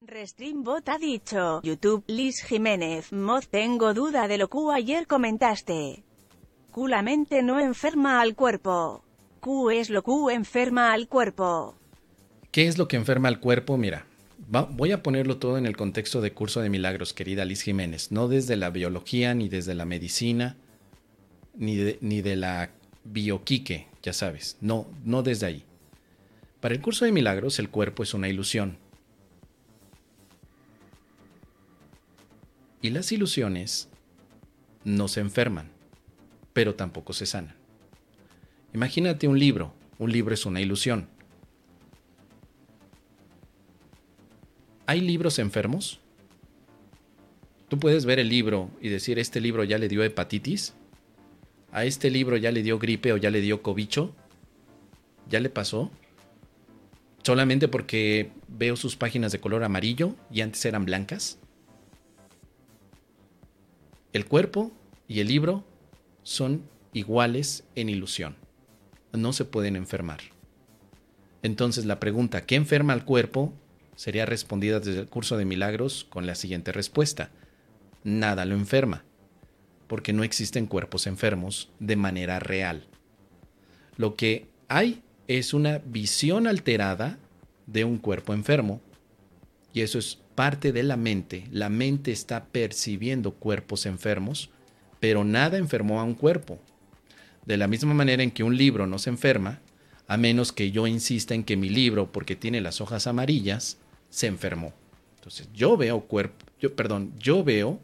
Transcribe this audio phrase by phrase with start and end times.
[0.00, 6.04] Restreambot ha dicho, YouTube, Liz Jiménez, mod tengo duda de lo que ayer comentaste.
[6.70, 9.04] Q la mente no enferma al cuerpo.
[9.40, 11.74] Q es lo Q enferma al cuerpo.
[12.52, 13.76] ¿Qué es lo que enferma al cuerpo?
[13.76, 14.06] Mira,
[14.70, 18.28] voy a ponerlo todo en el contexto de curso de milagros, querida Liz Jiménez, no
[18.28, 20.56] desde la biología, ni desde la medicina,
[21.54, 22.70] ni de, ni de la
[23.02, 25.64] bioquique, ya sabes, no, no desde ahí.
[26.60, 28.78] Para el curso de milagros, el cuerpo es una ilusión
[32.80, 33.88] Y las ilusiones
[34.84, 35.70] no se enferman,
[36.52, 37.54] pero tampoco se sanan.
[38.72, 39.74] Imagínate un libro.
[39.98, 41.08] Un libro es una ilusión.
[44.86, 46.00] ¿Hay libros enfermos?
[47.68, 50.72] Tú puedes ver el libro y decir, este libro ya le dio hepatitis,
[51.72, 54.14] a este libro ya le dio gripe o ya le dio cobicho,
[55.28, 55.90] ya le pasó,
[57.22, 61.38] solamente porque veo sus páginas de color amarillo y antes eran blancas.
[64.18, 64.72] El cuerpo
[65.06, 65.62] y el libro
[66.24, 68.34] son iguales en ilusión.
[69.12, 70.18] No se pueden enfermar.
[71.44, 73.52] Entonces la pregunta, ¿qué enferma al cuerpo?
[73.94, 77.30] sería respondida desde el curso de milagros con la siguiente respuesta.
[78.02, 79.04] Nada lo enferma,
[79.86, 82.88] porque no existen cuerpos enfermos de manera real.
[83.96, 87.20] Lo que hay es una visión alterada
[87.68, 88.80] de un cuerpo enfermo,
[89.72, 91.48] y eso es parte de la mente.
[91.50, 94.50] La mente está percibiendo cuerpos enfermos,
[95.00, 96.60] pero nada enfermó a un cuerpo.
[97.44, 99.58] De la misma manera en que un libro no se enferma,
[100.06, 103.78] a menos que yo insista en que mi libro, porque tiene las hojas amarillas,
[104.10, 104.74] se enfermó.
[105.16, 107.80] Entonces, yo veo cuerpo, yo, perdón, yo veo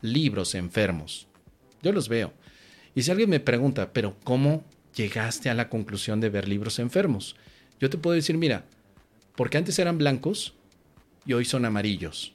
[0.00, 1.26] libros enfermos.
[1.82, 2.32] Yo los veo.
[2.94, 4.62] Y si alguien me pregunta, pero ¿cómo
[4.94, 7.34] llegaste a la conclusión de ver libros enfermos?
[7.80, 8.64] Yo te puedo decir, mira,
[9.34, 10.54] porque antes eran blancos,
[11.24, 12.32] y hoy son amarillos.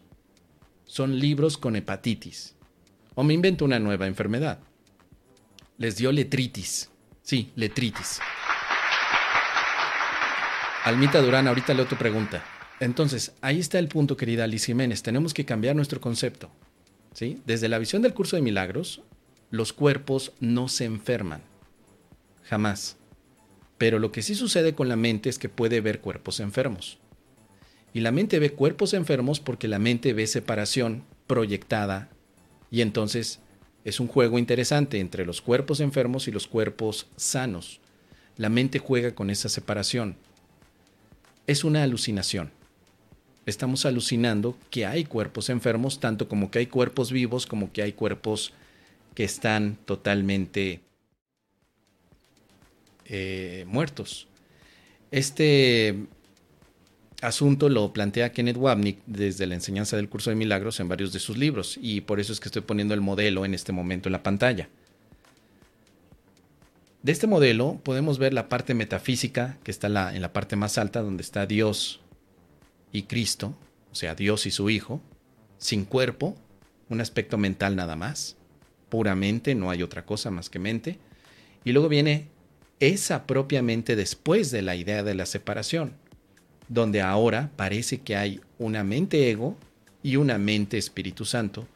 [0.86, 2.56] Son libros con hepatitis.
[3.16, 4.60] O me invento una nueva enfermedad.
[5.78, 6.90] Les dio letritis.
[7.22, 8.20] Sí, letritis.
[10.86, 12.44] Almita Durán, ahorita leo tu pregunta.
[12.80, 15.04] Entonces, ahí está el punto, querida Liz Jiménez.
[15.04, 16.50] Tenemos que cambiar nuestro concepto.
[17.14, 17.42] ¿sí?
[17.46, 19.02] Desde la visión del curso de milagros,
[19.50, 21.42] los cuerpos no se enferman.
[22.44, 22.98] Jamás.
[23.78, 27.00] Pero lo que sí sucede con la mente es que puede ver cuerpos enfermos.
[27.94, 32.10] Y la mente ve cuerpos enfermos porque la mente ve separación proyectada.
[32.70, 33.40] Y entonces
[33.84, 37.80] es un juego interesante entre los cuerpos enfermos y los cuerpos sanos.
[38.36, 40.16] La mente juega con esa separación.
[41.48, 42.52] Es una alucinación.
[43.46, 47.94] Estamos alucinando que hay cuerpos enfermos, tanto como que hay cuerpos vivos, como que hay
[47.94, 48.54] cuerpos
[49.16, 50.82] que están totalmente
[53.06, 54.28] eh, muertos.
[55.12, 55.96] Este
[57.22, 61.20] asunto lo plantea Kenneth Wapnick desde la enseñanza del curso de milagros en varios de
[61.20, 64.14] sus libros y por eso es que estoy poniendo el modelo en este momento en
[64.14, 64.70] la pantalla.
[67.02, 71.02] De este modelo podemos ver la parte metafísica que está en la parte más alta
[71.02, 72.02] donde está Dios
[72.92, 73.56] y Cristo,
[73.92, 75.02] o sea, Dios y su Hijo,
[75.58, 76.36] sin cuerpo,
[76.90, 78.36] un aspecto mental nada más,
[78.90, 81.00] puramente, no hay otra cosa más que mente,
[81.64, 82.28] y luego viene
[82.80, 85.94] esa propiamente después de la idea de la separación
[86.68, 89.56] donde ahora parece que hay una mente ego
[90.04, 91.68] y una mente Espíritu Santo,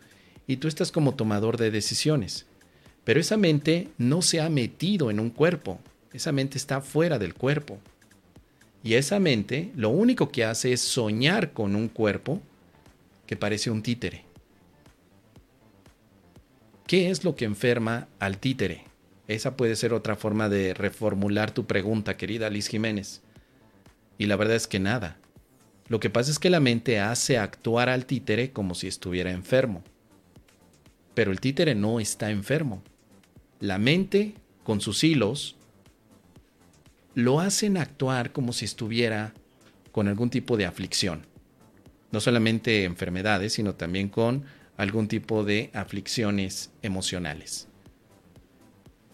[0.48, 2.46] y tú estás como tomador de decisiones.
[3.04, 5.80] Pero esa mente no se ha metido en un cuerpo,
[6.14, 7.80] esa mente está fuera del cuerpo.
[8.84, 12.42] Y esa mente lo único que hace es soñar con un cuerpo
[13.26, 14.26] que parece un títere.
[16.88, 18.84] ¿Qué es lo que enferma al títere?
[19.28, 23.22] Esa puede ser otra forma de reformular tu pregunta, querida Liz Jiménez.
[24.22, 25.18] Y la verdad es que nada.
[25.88, 29.84] Lo que pasa es que la mente hace actuar al títere como si estuviera enfermo.
[31.16, 32.84] Pero el títere no está enfermo.
[33.60, 35.56] La mente, con sus hilos,
[37.16, 39.34] lo hacen actuar como si estuviera
[39.92, 41.26] con algún tipo de aflicción.
[42.12, 44.46] No solamente enfermedades, sino también con
[44.78, 47.68] algún tipo de aflicciones emocionales.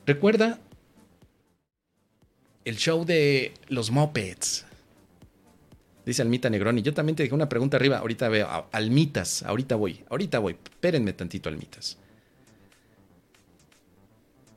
[0.05, 0.59] Recuerda
[2.65, 4.66] el show de los mopeds,
[6.07, 6.81] Dice Almita Negroni.
[6.81, 7.97] Yo también te dejé una pregunta arriba.
[7.97, 8.69] Ahorita veo.
[8.71, 9.43] Almitas.
[9.43, 10.05] Ahorita voy.
[10.09, 10.53] Ahorita voy.
[10.53, 11.97] Espérenme tantito, Almitas.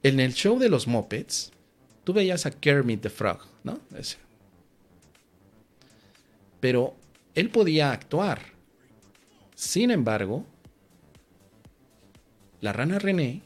[0.05, 1.51] En el show de los Muppets,
[2.05, 3.81] tú veías a Kermit the Frog, ¿no?
[6.61, 6.95] Pero
[7.35, 8.43] él podía actuar.
[9.57, 10.47] Sin embargo,
[12.61, 13.43] la rana René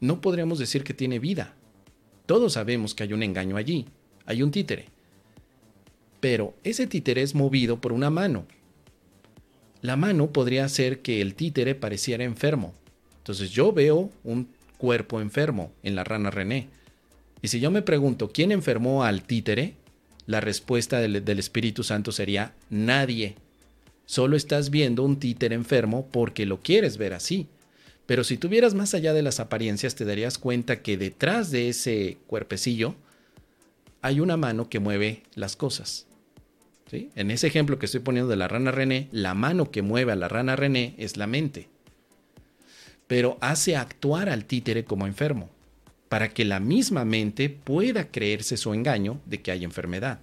[0.00, 1.54] no podríamos decir que tiene vida.
[2.26, 3.86] Todos sabemos que hay un engaño allí.
[4.26, 4.92] Hay un títere
[6.22, 8.46] pero ese títere es movido por una mano.
[9.80, 12.74] la mano podría hacer que el títere pareciera enfermo.
[13.18, 14.46] Entonces yo veo un
[14.78, 16.68] cuerpo enfermo en la rana René.
[17.42, 19.74] Y si yo me pregunto quién enfermó al títere,
[20.26, 23.34] la respuesta del, del Espíritu Santo sería nadie.
[24.06, 27.48] Solo estás viendo un títere enfermo porque lo quieres ver así.
[28.06, 32.18] Pero si tuvieras más allá de las apariencias, te darías cuenta que detrás de ese
[32.28, 32.94] cuerpecillo
[34.02, 36.06] hay una mano que mueve las cosas.
[36.92, 40.16] En ese ejemplo que estoy poniendo de la rana René, la mano que mueve a
[40.16, 41.68] la rana René es la mente.
[43.06, 45.48] Pero hace actuar al títere como enfermo,
[46.08, 50.20] para que la misma mente pueda creerse su engaño de que hay enfermedad.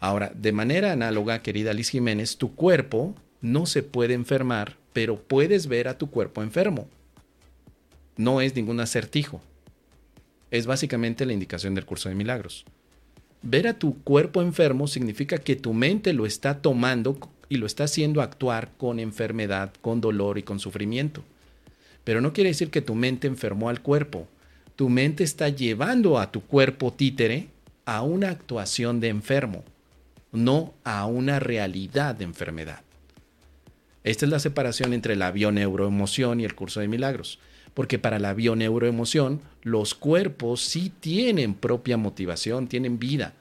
[0.00, 5.68] Ahora, de manera análoga, querida Liz Jiménez, tu cuerpo no se puede enfermar, pero puedes
[5.68, 6.88] ver a tu cuerpo enfermo.
[8.16, 9.40] No es ningún acertijo.
[10.50, 12.64] Es básicamente la indicación del curso de milagros.
[13.42, 17.18] Ver a tu cuerpo enfermo significa que tu mente lo está tomando
[17.48, 21.24] y lo está haciendo actuar con enfermedad, con dolor y con sufrimiento.
[22.04, 24.28] Pero no quiere decir que tu mente enfermó al cuerpo.
[24.76, 27.48] Tu mente está llevando a tu cuerpo títere
[27.84, 29.64] a una actuación de enfermo,
[30.30, 32.80] no a una realidad de enfermedad.
[34.04, 37.38] Esta es la separación entre la bioneuroemoción y el curso de milagros,
[37.74, 43.34] porque para la bioneuroemoción los cuerpos sí tienen propia motivación, tienen vida.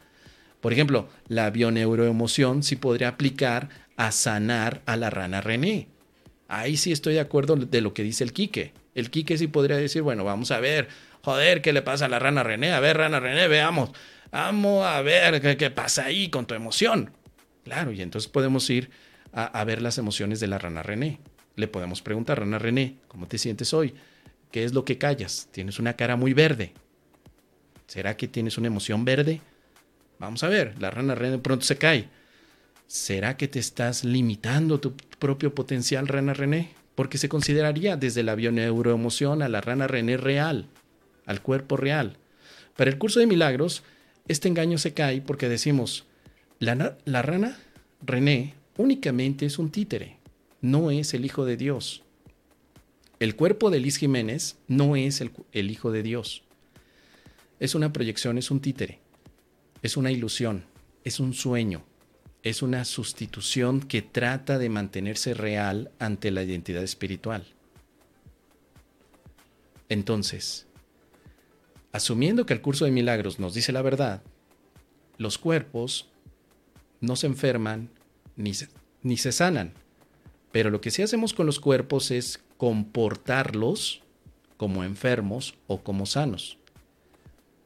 [0.61, 5.87] Por ejemplo, la bioneuroemoción sí podría aplicar a sanar a la rana René.
[6.47, 8.73] Ahí sí estoy de acuerdo de lo que dice el Quique.
[8.93, 10.87] El Quique sí podría decir, bueno, vamos a ver,
[11.23, 12.73] joder, ¿qué le pasa a la rana René?
[12.73, 13.91] A ver, rana René, veamos.
[14.31, 17.11] Vamos a ver qué, pasa ahí con tu emoción.
[17.63, 18.89] Claro, y entonces podemos ir
[19.33, 21.19] a, ver las emociones de la rana René.
[21.55, 23.93] Le podemos preguntar, rana René, ¿cómo te sientes hoy?
[24.51, 25.47] ¿Qué es lo que callas?
[25.51, 26.73] Tienes una cara muy verde.
[27.87, 29.41] ¿Será que tienes una emoción verde?
[30.19, 32.07] Vamos a ver, la rana René pronto se cae.
[32.85, 36.71] ¿Será que te estás limitando tu propio potencial, rana René?
[36.95, 40.67] Porque se consideraría desde la bioneuroemoción a la rana René real,
[41.25, 42.17] al cuerpo real.
[42.75, 43.83] Para el curso de milagros,
[44.27, 46.05] este engaño se cae porque decimos,
[46.59, 47.57] la, la rana
[48.05, 50.17] René únicamente es un títere,
[50.59, 52.03] no es el Hijo de Dios.
[53.21, 56.41] El cuerpo de Liz Jiménez no es el, Hijo de Dios.
[57.59, 58.99] Es una proyección, es un títere,
[59.83, 60.65] es una ilusión,
[61.03, 61.83] es un sueño,
[62.41, 67.45] es una sustitución que trata de mantenerse real ante la identidad espiritual.
[69.87, 70.65] Entonces,
[71.91, 74.23] asumiendo que el curso de milagros nos dice la verdad,
[75.19, 76.09] los cuerpos
[77.01, 77.91] no se enferman,
[78.35, 79.75] ni se sanan.
[80.51, 84.01] Pero lo que sí hacemos con los cuerpos es comportarlos
[84.57, 86.57] como enfermos o como sanos.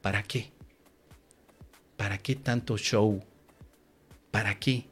[0.02, 0.50] ¿Para qué?
[1.96, 3.22] ¿Para qué tanto show?
[4.30, 4.84] ¿Para qué?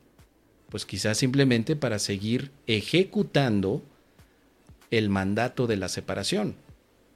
[0.68, 3.82] Pues quizás simplemente para seguir ejecutando
[4.90, 6.56] el mandato de la separación.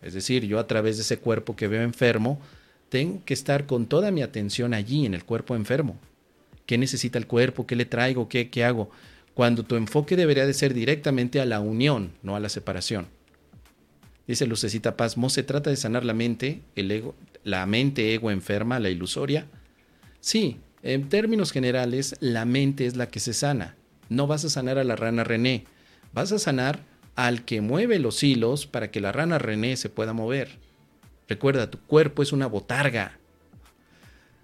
[0.01, 2.41] Es decir, yo a través de ese cuerpo que veo enfermo,
[2.89, 5.99] tengo que estar con toda mi atención allí en el cuerpo enfermo
[6.69, 8.91] qué necesita el cuerpo, qué le traigo, qué, qué hago,
[9.39, 13.07] cuando tu enfoque debería de ser directamente a la unión, no a la separación.
[14.27, 17.15] Dice Lucecita Paz, ¿no se trata de sanar la mente, el ego,
[17.45, 19.47] la mente ego enferma, la ilusoria?
[20.19, 23.77] Sí, en términos generales, la mente es la que se sana.
[24.09, 25.67] No vas a sanar a la rana René,
[26.13, 26.81] vas a sanar
[27.15, 30.59] al que mueve los hilos para que la rana René se pueda mover.
[31.29, 33.21] Recuerda, tu cuerpo es una botarga.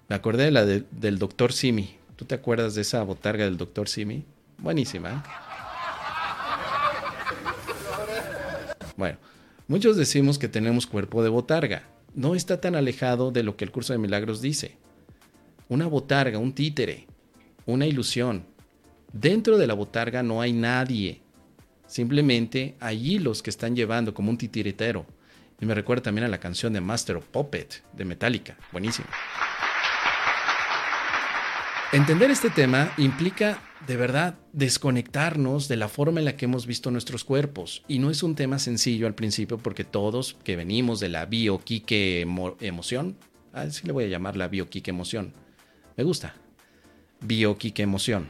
[0.09, 1.97] Me acordé de la del doctor Simi.
[2.15, 4.25] ¿Tú te acuerdas de esa botarga del doctor Simi?
[4.59, 5.11] Buenísima.
[5.11, 5.45] ¿eh?
[8.97, 9.19] Bueno,
[9.69, 11.83] muchos decimos que tenemos cuerpo de botarga.
[12.15, 14.77] No está tan alejado de lo que el curso de milagros dice.
[15.69, 17.07] Una botarga, un títere,
[17.67, 18.45] una ilusión.
[19.13, 21.21] Dentro de la botarga no hay nadie.
[21.87, 25.07] Simplemente hay hilos que están llevando como un titiritero.
[25.61, 28.57] Y me recuerda también a la canción de Master of Puppet de Metallica.
[28.73, 29.09] Buenísimo.
[31.93, 36.91] Entender este tema implica de verdad desconectarnos de la forma en la que hemos visto
[36.91, 37.83] nuestros cuerpos.
[37.89, 42.21] Y no es un tema sencillo al principio porque todos que venimos de la bioquique
[42.61, 43.17] emoción,
[43.53, 45.33] así le voy a llamar la bioquique emoción.
[45.97, 46.35] Me gusta.
[47.21, 48.29] Bioquique emoción.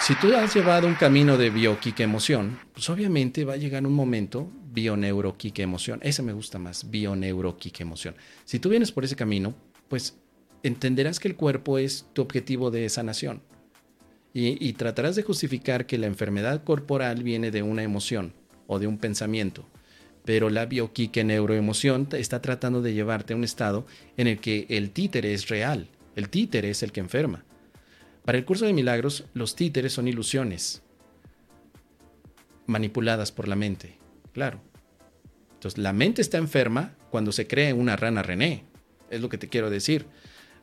[0.00, 3.92] Si tú has llevado un camino de bioquique emoción, pues obviamente va a llegar un
[3.92, 6.00] momento bioneuroquique emoción.
[6.02, 8.16] Ese me gusta más, bioneuroquique emoción.
[8.44, 9.54] Si tú vienes por ese camino,
[9.88, 10.19] pues
[10.62, 13.42] entenderás que el cuerpo es tu objetivo de sanación
[14.32, 18.32] y, tratarás de justificar que la enfermedad corporal viene de una emoción
[18.68, 19.66] o de un pensamiento.
[20.24, 23.86] Pero la bioquique neuroemoción está tratando de llevarte a un estado
[24.16, 27.44] en el que el títere es real, el títere es el que enferma.
[28.24, 30.82] Para el curso de milagros, los títeres son ilusiones
[32.66, 33.96] manipuladas por la mente.
[34.32, 34.60] Claro.
[35.54, 38.64] Entonces, la mente está enferma cuando se cree una rana René.
[39.10, 40.06] Es lo que te quiero decir.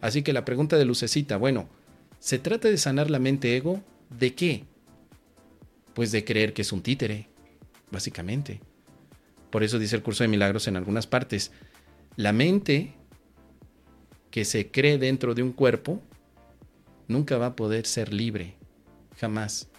[0.01, 1.67] Así que la pregunta de Lucecita, bueno,
[2.19, 3.81] ¿se trata de sanar la mente ego?
[4.09, 4.65] ¿De qué?
[5.93, 7.27] Pues de creer que es un títere,
[7.91, 8.61] básicamente.
[9.49, 11.51] Por eso dice el curso de milagros en algunas partes,
[12.15, 12.93] la mente
[14.31, 16.01] que se cree dentro de un cuerpo
[17.07, 18.55] nunca va a poder ser libre,
[19.17, 19.69] jamás.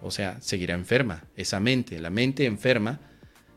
[0.00, 1.98] O sea, seguirá enferma, esa mente.
[1.98, 3.00] La mente enferma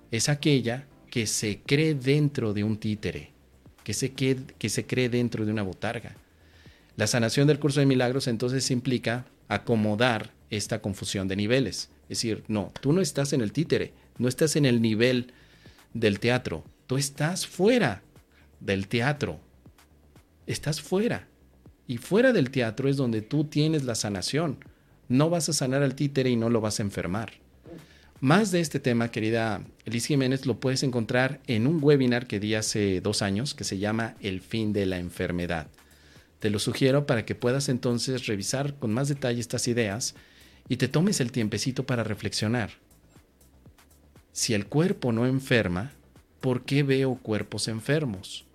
[0.10, 3.32] es aquella que se cree dentro de un títere,
[3.84, 6.16] que se, que se cree dentro de una botarga.
[6.98, 11.90] La sanación del curso de milagros entonces implica acomodar esta confusión de niveles.
[12.04, 15.34] Es decir, no, tú no estás en el títere, no estás en el nivel
[15.94, 18.02] del teatro, tú estás fuera
[18.60, 19.40] del teatro,
[20.46, 21.28] estás fuera.
[21.88, 24.64] Y fuera del teatro es donde tú tienes la sanación.
[25.10, 27.41] No vas a sanar al títere y no lo vas a enfermar.
[28.22, 32.54] Más de este tema, querida Liz Jiménez, lo puedes encontrar en un webinar que di
[32.54, 35.66] hace dos años que se llama El fin de la enfermedad.
[36.38, 40.14] Te lo sugiero para que puedas entonces revisar con más detalle estas ideas
[40.70, 42.70] y te tomes el tiempecito para reflexionar.
[44.34, 45.92] Si el cuerpo no enferma,
[46.42, 48.46] ¿por qué veo cuerpos enfermos?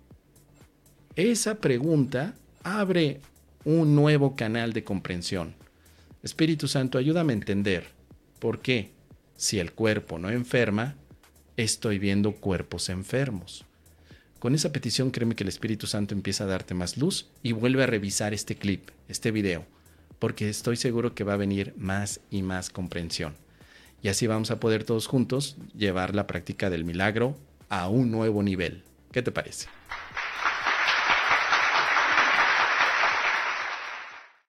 [1.16, 3.20] Esa pregunta abre
[3.64, 5.56] un nuevo canal de comprensión.
[6.22, 7.88] Espíritu Santo, ayúdame a entender
[8.38, 8.94] por qué
[9.36, 10.94] si el cuerpo no enferma,
[11.56, 13.64] estoy viendo cuerpos enfermos.
[14.38, 17.82] Con esa petición créeme que el Espíritu Santo empieza a darte más luz y vuelve
[17.82, 19.64] a revisar este clip, este video,
[20.18, 23.34] porque estoy seguro que va a venir más y más comprensión.
[24.02, 27.36] Y así vamos a poder todos juntos llevar la práctica del milagro
[27.68, 28.84] a un nuevo nivel.
[29.10, 29.68] ¿Qué te parece?